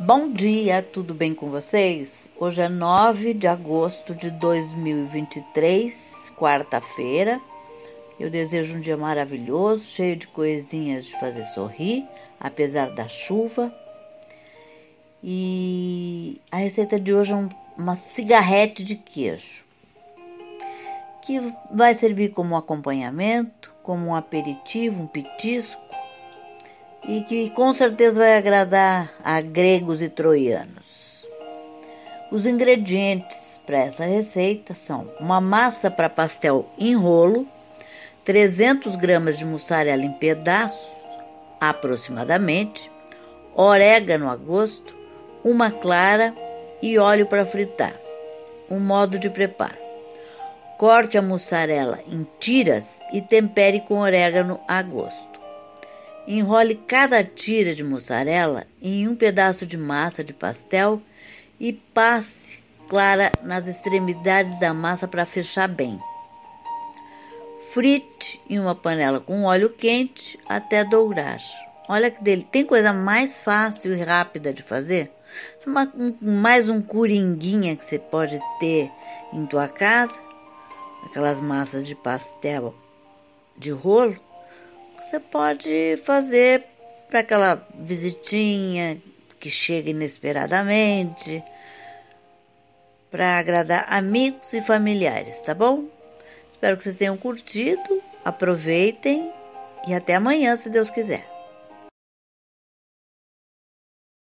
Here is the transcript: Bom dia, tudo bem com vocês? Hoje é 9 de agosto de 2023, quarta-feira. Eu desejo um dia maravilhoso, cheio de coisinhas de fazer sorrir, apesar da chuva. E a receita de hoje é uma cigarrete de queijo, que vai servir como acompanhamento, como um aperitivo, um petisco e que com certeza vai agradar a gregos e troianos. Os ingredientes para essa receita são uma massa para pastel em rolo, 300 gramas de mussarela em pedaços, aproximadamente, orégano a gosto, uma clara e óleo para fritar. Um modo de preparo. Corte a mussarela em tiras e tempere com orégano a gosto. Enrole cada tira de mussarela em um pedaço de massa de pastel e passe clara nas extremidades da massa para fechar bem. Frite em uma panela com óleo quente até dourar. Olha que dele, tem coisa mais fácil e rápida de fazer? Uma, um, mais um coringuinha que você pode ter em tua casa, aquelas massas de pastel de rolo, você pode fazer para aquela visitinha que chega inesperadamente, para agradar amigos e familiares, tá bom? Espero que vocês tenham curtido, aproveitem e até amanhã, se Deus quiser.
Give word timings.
Bom 0.00 0.30
dia, 0.30 0.80
tudo 0.80 1.12
bem 1.12 1.34
com 1.34 1.50
vocês? 1.50 2.08
Hoje 2.38 2.62
é 2.62 2.68
9 2.68 3.34
de 3.34 3.48
agosto 3.48 4.14
de 4.14 4.30
2023, 4.30 6.30
quarta-feira. 6.36 7.40
Eu 8.18 8.30
desejo 8.30 8.76
um 8.76 8.80
dia 8.80 8.96
maravilhoso, 8.96 9.84
cheio 9.84 10.14
de 10.14 10.28
coisinhas 10.28 11.04
de 11.04 11.18
fazer 11.18 11.42
sorrir, 11.46 12.06
apesar 12.38 12.94
da 12.94 13.08
chuva. 13.08 13.74
E 15.20 16.40
a 16.48 16.58
receita 16.58 17.00
de 17.00 17.12
hoje 17.12 17.32
é 17.32 17.48
uma 17.76 17.96
cigarrete 17.96 18.84
de 18.84 18.94
queijo, 18.94 19.64
que 21.26 21.40
vai 21.72 21.96
servir 21.96 22.28
como 22.28 22.56
acompanhamento, 22.56 23.74
como 23.82 24.06
um 24.06 24.14
aperitivo, 24.14 25.02
um 25.02 25.08
petisco 25.08 25.87
e 27.06 27.22
que 27.22 27.50
com 27.50 27.72
certeza 27.72 28.20
vai 28.20 28.36
agradar 28.36 29.12
a 29.22 29.40
gregos 29.40 30.00
e 30.02 30.08
troianos. 30.08 31.26
Os 32.30 32.46
ingredientes 32.46 33.60
para 33.64 33.78
essa 33.78 34.04
receita 34.04 34.74
são 34.74 35.08
uma 35.20 35.40
massa 35.40 35.90
para 35.90 36.08
pastel 36.08 36.68
em 36.78 36.94
rolo, 36.94 37.46
300 38.24 38.96
gramas 38.96 39.38
de 39.38 39.44
mussarela 39.44 40.02
em 40.02 40.12
pedaços, 40.12 40.78
aproximadamente, 41.60 42.90
orégano 43.54 44.28
a 44.28 44.36
gosto, 44.36 44.94
uma 45.42 45.70
clara 45.70 46.34
e 46.82 46.98
óleo 46.98 47.26
para 47.26 47.46
fritar. 47.46 47.94
Um 48.70 48.78
modo 48.78 49.18
de 49.18 49.30
preparo. 49.30 49.78
Corte 50.76 51.18
a 51.18 51.22
mussarela 51.22 51.98
em 52.06 52.26
tiras 52.38 52.96
e 53.12 53.20
tempere 53.20 53.80
com 53.80 53.98
orégano 53.98 54.60
a 54.68 54.82
gosto. 54.82 55.37
Enrole 56.30 56.74
cada 56.74 57.24
tira 57.24 57.74
de 57.74 57.82
mussarela 57.82 58.66
em 58.82 59.08
um 59.08 59.16
pedaço 59.16 59.64
de 59.64 59.78
massa 59.78 60.22
de 60.22 60.34
pastel 60.34 61.00
e 61.58 61.72
passe 61.72 62.58
clara 62.86 63.32
nas 63.42 63.66
extremidades 63.66 64.60
da 64.60 64.74
massa 64.74 65.08
para 65.08 65.24
fechar 65.24 65.66
bem. 65.66 65.98
Frite 67.72 68.38
em 68.46 68.60
uma 68.60 68.74
panela 68.74 69.20
com 69.20 69.44
óleo 69.44 69.70
quente 69.70 70.38
até 70.46 70.84
dourar. 70.84 71.40
Olha 71.88 72.10
que 72.10 72.22
dele, 72.22 72.46
tem 72.52 72.62
coisa 72.62 72.92
mais 72.92 73.40
fácil 73.40 73.96
e 73.96 74.02
rápida 74.02 74.52
de 74.52 74.62
fazer? 74.62 75.10
Uma, 75.66 75.90
um, 75.96 76.14
mais 76.20 76.68
um 76.68 76.82
coringuinha 76.82 77.74
que 77.74 77.86
você 77.86 77.98
pode 77.98 78.38
ter 78.60 78.90
em 79.32 79.46
tua 79.46 79.66
casa, 79.66 80.12
aquelas 81.06 81.40
massas 81.40 81.86
de 81.86 81.94
pastel 81.94 82.74
de 83.56 83.70
rolo, 83.70 84.16
você 85.08 85.18
pode 85.18 85.98
fazer 86.04 86.64
para 87.08 87.20
aquela 87.20 87.66
visitinha 87.74 89.00
que 89.40 89.48
chega 89.48 89.88
inesperadamente, 89.88 91.42
para 93.10 93.38
agradar 93.38 93.86
amigos 93.88 94.52
e 94.52 94.60
familiares, 94.60 95.40
tá 95.40 95.54
bom? 95.54 95.84
Espero 96.50 96.76
que 96.76 96.82
vocês 96.82 96.96
tenham 96.96 97.16
curtido, 97.16 98.02
aproveitem 98.22 99.32
e 99.86 99.94
até 99.94 100.14
amanhã, 100.14 100.56
se 100.56 100.68
Deus 100.68 100.90
quiser. 100.90 101.37